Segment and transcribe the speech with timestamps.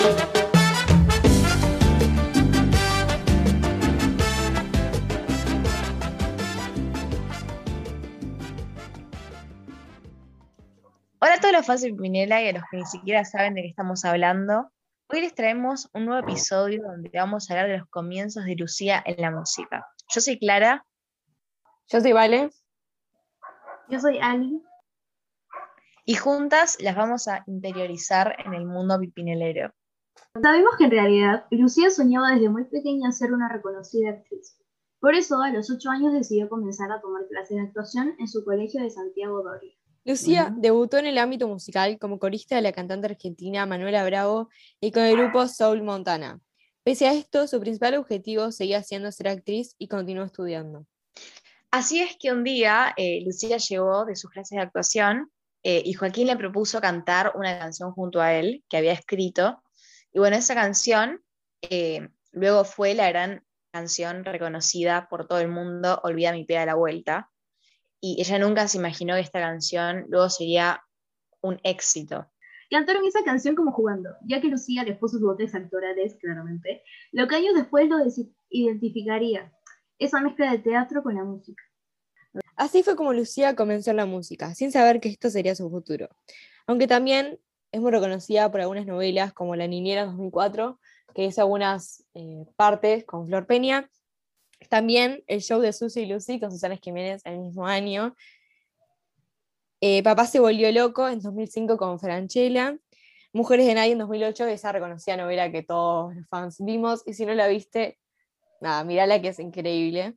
[0.00, 0.14] Hola
[11.34, 13.68] a todos los fans de Pinela y a los que ni siquiera saben de qué
[13.68, 14.72] estamos hablando.
[15.08, 19.02] Hoy les traemos un nuevo episodio donde vamos a hablar de los comienzos de Lucía
[19.04, 19.86] en la música.
[20.14, 20.86] Yo soy Clara.
[21.88, 22.48] Yo soy Vale.
[23.90, 24.62] Yo soy Ali.
[26.06, 29.74] Y juntas las vamos a interiorizar en el mundo pipinelero.
[30.40, 34.56] Sabemos que en realidad Lucía soñaba desde muy pequeña ser una reconocida actriz.
[35.00, 38.44] Por eso, a los ocho años decidió comenzar a tomar clases de actuación en su
[38.44, 39.72] colegio de Santiago Doria.
[40.04, 44.48] Lucía debutó en el ámbito musical como corista de la cantante argentina Manuela Bravo
[44.80, 46.40] y con el grupo Soul Montana.
[46.82, 50.86] Pese a esto, su principal objetivo seguía siendo ser actriz y continuó estudiando.
[51.70, 55.30] Así es que un día eh, Lucía llegó de sus clases de actuación
[55.62, 59.62] eh, y Joaquín le propuso cantar una canción junto a él que había escrito.
[60.12, 61.22] Y bueno, esa canción
[61.62, 66.66] eh, luego fue la gran canción reconocida por todo el mundo, Olvida mi pega a
[66.66, 67.30] la vuelta.
[68.00, 70.82] Y ella nunca se imaginó que esta canción luego sería
[71.42, 72.30] un éxito.
[72.70, 77.26] Cantaron esa canción como jugando, ya que Lucía les puso sus dotes actorales, claramente, lo
[77.26, 77.98] que años después lo
[78.48, 79.52] identificaría,
[79.98, 81.62] esa mezcla de teatro con la música.
[82.54, 86.08] Así fue como Lucía comenzó en la música, sin saber que esto sería su futuro.
[86.66, 87.40] Aunque también
[87.72, 90.80] es muy reconocida por algunas novelas como La Niñera 2004,
[91.14, 93.88] que hizo algunas eh, partes con Flor Peña.
[94.68, 98.14] También el show de Susi y Lucy con Susana Jiménez el mismo año.
[99.80, 102.76] Eh, Papá se volvió loco en 2005 con Franchella.
[103.32, 107.02] Mujeres de Nadie en 2008, esa reconocida novela que todos los fans vimos.
[107.06, 107.98] Y si no la viste,
[108.60, 110.16] nada, mirala que es increíble.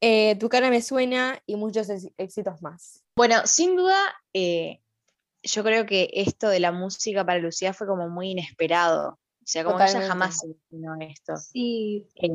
[0.00, 3.04] Eh, tu cara me suena y muchos éxitos más.
[3.14, 3.96] Bueno, sin duda,
[5.42, 9.18] yo creo que esto de la música para Lucía fue como muy inesperado.
[9.42, 11.36] O sea, como que ella jamás se imaginó esto.
[11.36, 12.30] Sí, eh,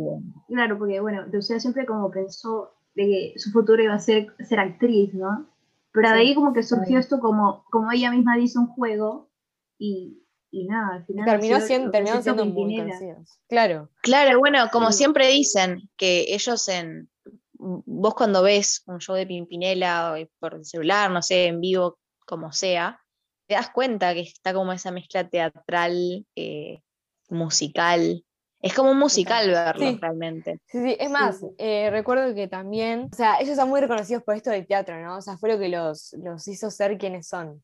[0.49, 4.59] claro, porque bueno, Lucía siempre como pensó de que su futuro iba a ser ser
[4.59, 5.47] actriz, ¿no?
[5.93, 9.31] Pero de ahí como que surgió esto como, como ella misma dice un juego
[9.79, 10.21] y,
[10.51, 11.25] y nada, al final...
[11.25, 13.39] Terminó siendo, terminó siendo muy conocidos.
[13.47, 13.89] Claro.
[14.03, 17.09] Claro, bueno, como siempre dicen, que ellos en...
[17.53, 21.97] Vos cuando ves un show de Pimpinela o por el celular, no sé, en vivo,
[22.27, 23.01] como sea,
[23.47, 26.81] te das cuenta que está como esa mezcla teatral, eh,
[27.29, 28.23] musical.
[28.59, 30.59] Es como un musical verlo realmente.
[30.65, 34.35] Sí, sí, es más, eh, recuerdo que también, o sea, ellos son muy reconocidos por
[34.35, 35.17] esto del teatro, ¿no?
[35.17, 37.63] O sea, fue lo que los, los hizo ser quienes son.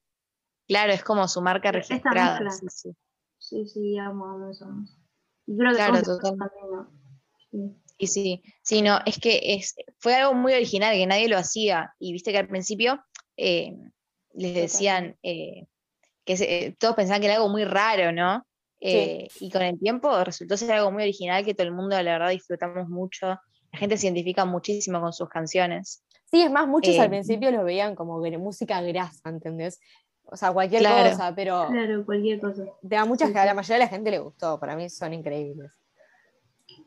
[0.68, 2.40] Claro, es como su marca registrada.
[2.52, 2.96] Sí, sí.
[3.38, 4.66] Sí, sí, amo, amo eso.
[5.46, 6.56] Y creo que claro, totalmente.
[7.52, 7.76] Sí.
[7.98, 11.94] Y sí, sí, no, es que es, fue algo muy original que nadie lo hacía.
[12.00, 13.04] Y viste que al principio
[13.36, 13.78] eh,
[14.34, 15.66] les decían eh,
[16.26, 18.46] que eh, todos pensaban que era algo muy raro, ¿no?
[18.86, 22.32] Y con el tiempo resultó ser algo muy original que todo el mundo, la verdad,
[22.32, 23.28] disfrutamos mucho.
[23.28, 26.04] La gente se identifica muchísimo con sus canciones.
[26.30, 29.80] Sí, es más, muchos al principio lo veían como música grasa, ¿entendés?
[30.26, 31.68] O sea, cualquier cosa, pero.
[31.70, 32.64] Claro, cualquier cosa.
[32.82, 35.14] De a muchas que a la mayoría de la gente le gustó, para mí son
[35.14, 35.72] increíbles.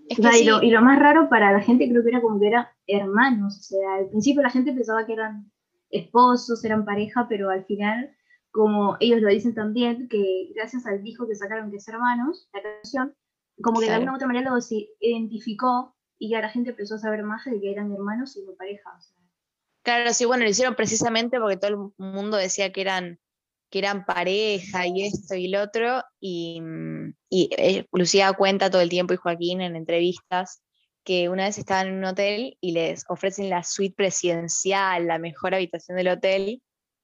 [0.08, 3.58] y, lo, más raro para la gente creo que era como que eran hermanos.
[3.58, 5.50] O sea, al principio la gente pensaba que eran
[5.90, 8.14] esposos, eran pareja, pero al final,
[8.50, 12.62] como ellos lo dicen también, que gracias al disco que sacaron que es hermanos, la
[12.62, 13.14] canción,
[13.62, 14.58] como que de alguna u otra manera lo
[15.00, 18.54] identificó y ya la gente empezó a saber más de que eran hermanos y no
[18.54, 18.98] pareja.
[19.82, 23.18] Claro, sí, bueno, lo hicieron precisamente porque todo el mundo decía que eran
[23.70, 26.62] que eran pareja y esto y lo otro, y,
[27.28, 30.62] y eh, Lucía cuenta todo el tiempo y Joaquín en entrevistas
[31.06, 35.54] que una vez estaban en un hotel y les ofrecen la suite presidencial, la mejor
[35.54, 36.60] habitación del hotel,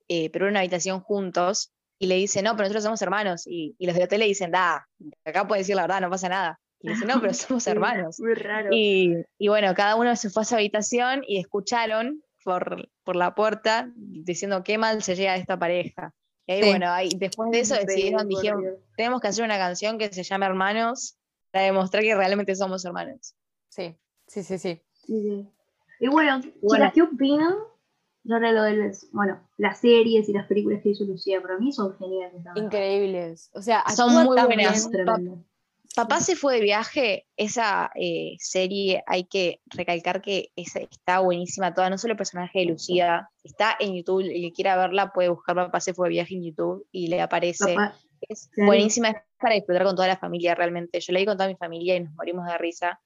[0.08, 3.94] eh, pero una habitación juntos, y le dicen, no, pero nosotros somos hermanos, y, los
[3.94, 4.88] del hotel le dicen, da,
[5.24, 6.60] acá puedes decir la verdad, no pasa nada.
[6.80, 8.18] Y le dicen, no, pero somos hermanos.
[8.18, 8.70] Muy raro.
[8.72, 13.36] Y, y, bueno, cada uno se fue a su habitación y escucharon por, por la
[13.36, 16.12] puerta diciendo qué mal se llega a esta pareja.
[16.48, 18.64] Y bueno, ahí, después de eso decidieron, dijeron,
[18.96, 21.16] tenemos que hacer una canción que se llame Hermanos
[21.52, 23.36] para demostrar que realmente somos hermanos.
[23.72, 23.96] Sí,
[24.26, 24.82] sí, sí, sí.
[25.08, 26.42] Y bueno,
[26.92, 27.54] ¿qué opinan
[28.22, 31.40] sobre lo de bueno, las series y las películas que hizo Lucía?
[31.40, 32.44] Para mí son geniales.
[32.54, 33.50] Increíbles.
[33.54, 34.90] O sea, son muy buenas.
[35.96, 41.90] Papá se fue de viaje, esa eh, serie hay que recalcar que está buenísima toda,
[41.90, 45.54] no solo el personaje de Lucía, está en YouTube, el que quiera verla puede buscar
[45.54, 47.76] Papá se fue de viaje en YouTube y le aparece.
[48.22, 50.98] es buenísima, es para disfrutar con toda la familia realmente.
[51.00, 53.00] Yo la vi con toda mi familia y nos morimos de risa.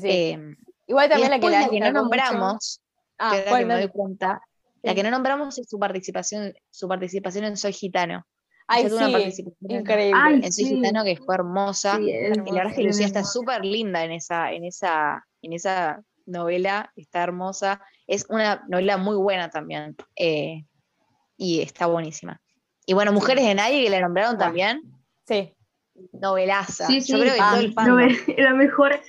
[0.00, 0.30] sí.
[0.32, 0.56] Em,
[0.86, 2.82] Igual también la que, la que no nombramos,
[3.18, 4.40] ah, que, me doy cuenta,
[4.82, 8.26] la que no nombramos es su participación, su participación en Soy Gitano.
[8.66, 10.20] Ay, tuvo una sí, participación en- increíble.
[10.22, 10.76] Ay, en Soy sí.
[10.76, 11.96] Gitano que fue hermosa.
[11.96, 15.24] Sí, es y la verdad es que Lucía está súper linda en esa, en esa,
[15.42, 17.80] en esa novela, está hermosa.
[18.06, 19.96] Es una novela muy buena también.
[20.16, 20.64] eh,
[21.36, 22.40] y está buenísima.
[22.86, 24.82] Y bueno, Mujeres de Nadie, que la nombraron también,
[25.26, 25.54] Sí,
[26.12, 26.86] novelaza.
[26.86, 28.08] Sí, Yo sí, creo que ah, todo el No, fandom.
[28.38, 29.00] la mejor.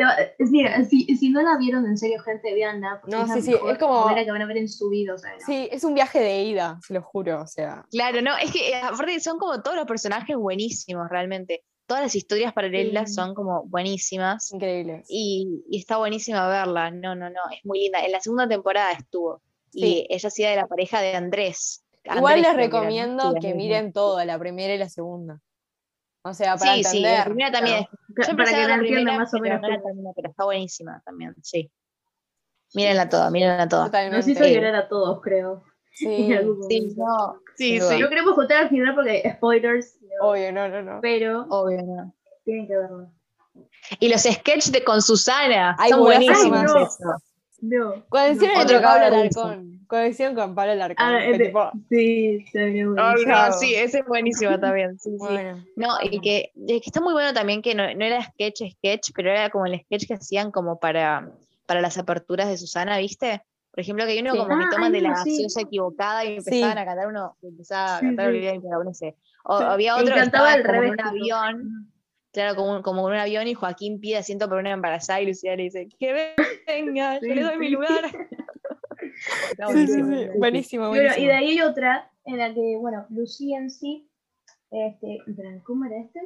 [0.00, 2.98] Te va- es- Mira, si, si no la vieron, en serio, gente, veanla.
[3.02, 5.14] porque No, es sí, sí, es como- que van a ver en su vida.
[5.14, 5.44] O sea, no.
[5.44, 7.84] sí, es un viaje de ida, se lo juro, o sea.
[7.90, 11.62] Claro, no, es que eh, aparte son como todos los personajes buenísimos realmente.
[11.86, 13.14] Todas las historias paralelas Sí.
[13.16, 14.52] son como buenísimas.
[14.52, 15.02] Increíble.
[15.08, 16.90] Y, y está buenísima verla.
[16.90, 17.98] No, no, no, es muy linda.
[18.00, 19.42] En la segunda temporada estuvo.
[19.72, 20.06] Y Sí.
[20.08, 21.84] ella hacía de la pareja de Andrés.
[22.04, 25.40] Igual Andrés les recomiendo Sí, que miren todo, la primera y la segunda.
[26.22, 27.18] O sea, para Sí, sí, entender.
[27.18, 27.86] la primera también.
[28.28, 29.78] Yo Para que la la entiendan primera, más o pero menos.
[29.78, 31.70] no terminé, pero está buenísima también, sí.
[32.74, 33.86] Mírenla toda, mírenla toda.
[33.86, 34.16] Totalmente.
[34.18, 35.64] Nos hizo llorar a todos, creo.
[35.92, 36.06] Sí,
[36.68, 37.98] Sí, no, sí, sí.
[37.98, 40.98] No queremos contar al final porque spoilers, no, obvio, no, no, no.
[41.02, 42.14] pero Obvio, no.
[42.44, 43.10] tienen que verlo.
[43.98, 46.48] Y los sketches de con Susana Ay, son buenísimos.
[46.48, 47.22] buenísimos.
[47.62, 47.76] No.
[47.92, 47.96] esos.
[47.98, 48.04] No.
[48.08, 49.04] Cuando hicieron el Otro de Pablo.
[49.06, 49.80] Alarcón.
[49.88, 51.06] Cuando hicieron con Pablo Alarcón.
[51.06, 51.52] Ah, que el de-
[51.88, 53.32] Sí, se ve Ay, buenísimo.
[53.34, 54.98] no, sí, ese es buenísimo también.
[54.98, 55.16] Sí, sí.
[55.18, 55.64] bueno.
[55.76, 59.10] No, y que, y que está muy bueno también que no, no era sketch, sketch,
[59.14, 61.30] pero era como el sketch que hacían como para,
[61.66, 63.42] para las aperturas de Susana, ¿viste?
[63.72, 64.38] Por ejemplo, que hay uno Sí.
[64.38, 68.00] como que Ah, toman de la gaseosa equivocada y empezaban a cantar uno, empezaba a
[68.00, 68.30] cantar sí.
[68.30, 69.16] Olivia y no sé.
[69.44, 69.64] O Sí.
[69.66, 71.92] había otro que cantaba estaba al como en revés, un avión,
[72.32, 75.26] claro, como, un- como en un avión y Joaquín pide asiento por una embarazada y
[75.26, 76.34] Lucía le dice, que
[76.66, 78.04] venga, yo le doy mi lugar.
[79.50, 80.38] Está Sí, sí, buenísimo.
[80.38, 81.24] Buenísimo, Y, bueno, buenísimo.
[81.24, 84.08] y de ahí hay otra en la que, bueno, Lucía en sí,
[84.70, 85.18] este,
[85.64, 86.20] ¿cómo era este?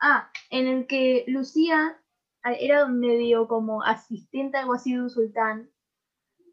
[0.00, 1.98] Ah, en el que Lucía
[2.42, 5.70] ah, era medio como asistente, algo así de un sultán,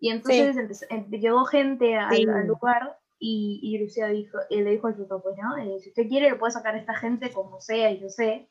[0.01, 2.25] y entonces empezó- em- llegó gente al, Sí.
[2.27, 6.07] al lugar y, y Lucía dijo, y le dijo al pues no, Eh, si usted
[6.07, 8.49] quiere le puede sacar a esta gente como sea y yo sé,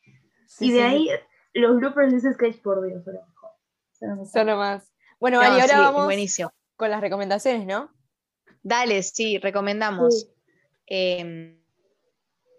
[0.49, 1.09] Sí, y de sí, ahí
[1.53, 3.51] los bloopers de ese sketch, por Dios, son lo mejor.
[3.93, 4.33] Son lo mejor.
[4.33, 4.93] Solo más.
[5.21, 6.51] Bueno, No, Ari, ahora sí, vamos buenísimo.
[6.77, 7.93] con las recomendaciones, ¿no?
[8.63, 10.23] Dale, sí, recomendamos.
[10.23, 10.35] Sí.
[10.87, 11.61] Em,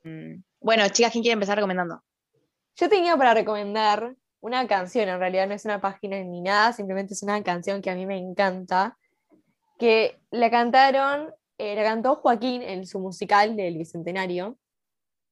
[0.03, 2.03] mm, bueno, chicas, ¿quién quiere empezar recomendando?
[2.75, 7.13] Yo tenía para recomendar una canción, en realidad no es una página ni nada, simplemente
[7.13, 8.97] es una canción que a mí me encanta,
[9.77, 14.57] que la cantaron, eh, la cantó Joaquín en su musical del Bicentenario,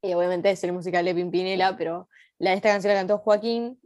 [0.02, 3.80] y obviamente es el musical de Pimpinela, pero la, esta canción la cantó Joaquín,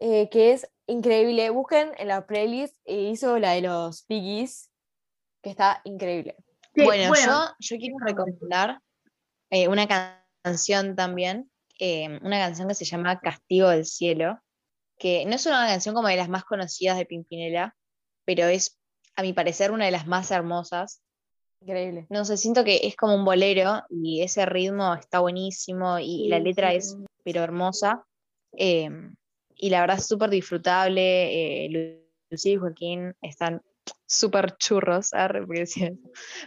[0.00, 1.50] eh, que es increíble.
[1.50, 4.70] Busquen en la playlist, eh, hizo la de los Piggies,
[5.42, 6.36] que está increíble.
[6.74, 8.80] Sí, bueno, Yo, yo quiero recomendar
[9.50, 11.50] eh, una can- canción también,
[11.80, 14.38] eh, una canción que se llama Castigo del Cielo,
[14.98, 17.76] que no es una canción como de las más conocidas de Pimpinela,
[18.24, 18.78] pero es,
[19.16, 21.02] a mi parecer, una de las más hermosas.
[21.60, 22.06] Increíble.
[22.08, 26.38] No sé, siento que es como un bolero y ese ritmo está buenísimo y la
[26.38, 28.04] letra sí, es pero hermosa.
[28.56, 28.88] eh,
[29.54, 31.64] y la verdad es súper disfrutable.
[31.64, 33.60] eh, Lu- Lucía y Joaquín están
[34.06, 35.88] súper churros, arre, porque sí,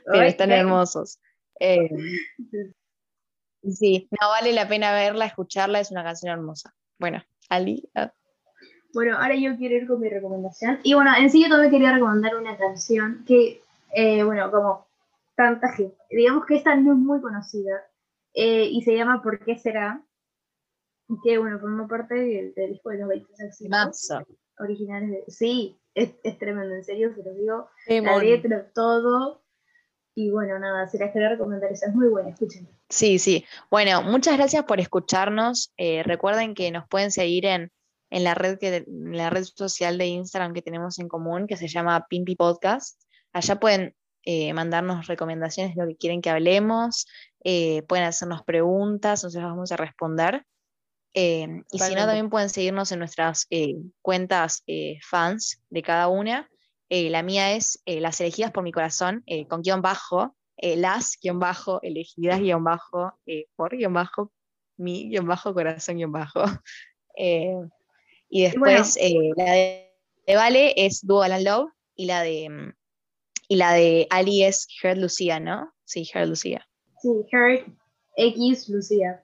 [0.06, 1.20] pero Ay, están hermosos.
[1.60, 1.90] Eh,
[3.70, 6.74] sí, no vale la pena verla, escucharla, es una canción hermosa.
[7.00, 8.14] Bueno, Ali, ah,
[8.94, 10.80] Bueno, ahora yo quiero ir con mi recomendación.
[10.84, 13.62] Y bueno, en sí yo también quería recomendar una canción que,
[13.94, 14.88] eh, bueno, como
[15.36, 17.84] tanta gente, digamos que esta no es muy conocida
[18.34, 20.04] eh, y se llama ¿Por qué será?
[21.24, 24.26] Que, bueno, forma parte del, del disco de los 20 éxitos mazo.
[24.60, 25.10] originales.
[25.10, 27.70] De, sí, es, es tremendo, en serio, se los digo.
[27.88, 29.44] La letra, todo.
[30.16, 32.68] Y bueno, nada, se las quería recomendar, esa es muy buena, escuchen.
[32.90, 33.46] Sí, sí.
[33.70, 35.74] Bueno, muchas gracias por escucharnos.
[35.78, 37.72] Eh, recuerden que nos pueden seguir en,
[38.10, 41.58] en la red que, en la red social de Instagram que tenemos en común, que
[41.58, 43.02] se llama Pimpi Podcast.
[43.34, 47.08] Allá pueden eh, mandarnos recomendaciones de lo que quieren que hablemos,
[47.44, 50.46] eh, pueden hacernos preguntas, nosotros vamos a responder.
[51.14, 54.64] Eh, y si no, también pueden seguirnos en nuestras eh, cuentas
[55.02, 56.50] fans de cada una.
[56.90, 62.42] La mía es Las elegidas por mi corazón, con guion bajo, las guion bajo, elegidas
[62.42, 63.14] guion bajo,
[63.56, 64.32] por guion bajo,
[64.76, 66.44] mi guion bajo, corazón guion bajo.
[68.34, 68.98] Y después
[69.36, 69.92] la de,
[70.26, 72.74] de Vale es Dual and Love y la de mm,
[73.52, 75.74] y la de Ali es Heard Lucía, ¿no?
[75.84, 76.66] Sí, Heard Lucía.
[77.02, 77.68] Sí, Heart
[78.16, 79.22] X Lucía.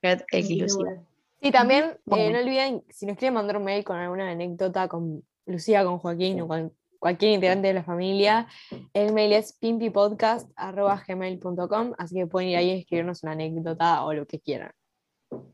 [0.00, 1.04] Heard X Lucía.
[1.42, 5.22] Sí, también eh, no olviden, si nos quieren mandar un mail con alguna anécdota con
[5.44, 8.46] Lucía, con Joaquín o con cualquier integrante de la familia,
[8.94, 14.26] el mail es pimpipodcast.gmail.com, así que pueden ir ahí y escribirnos una anécdota o lo
[14.26, 14.72] que quieran.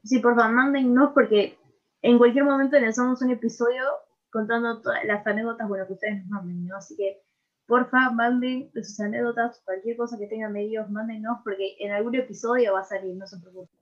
[0.04, 1.59] Sí, por favor, mándennos porque
[2.00, 3.83] en cualquier momento lanzamos un episodio
[4.30, 6.76] contando todas las anécdotas bueno, que ustedes nos manden, ¿no?
[6.76, 7.24] Así que
[7.66, 12.80] porfa, manden sus anécdotas, cualquier cosa que tengan medios, mándenos, porque en algún episodio va
[12.80, 13.78] a salir, no se preocupen.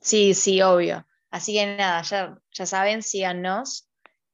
[0.00, 1.06] Sí, sí, obvio.
[1.30, 3.88] Así que nada, ya, ya saben, síganos.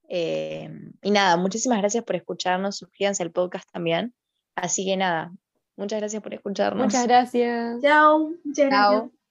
[0.08, 0.70] Eh,
[1.02, 4.14] y nada, muchísimas gracias por escucharnos, suscríbanse al podcast también.
[4.54, 5.32] Así que nada,
[5.76, 6.84] muchas gracias por escucharnos.
[6.84, 7.80] Muchas gracias.
[7.82, 9.23] Chao, muchas gracias.